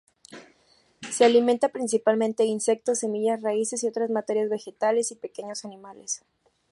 Se 1.11 1.25
alimenta 1.25 1.69
principalmente 1.69 2.41
de 2.41 2.49
insectos, 2.49 2.97
semillas, 2.97 3.39
raíces, 3.43 3.83
y 3.83 3.87
otras 3.87 4.09
materias 4.09 4.49
vegetales 4.49 5.11
y 5.11 5.15
pequeños 5.15 5.63
animales. 5.63 6.25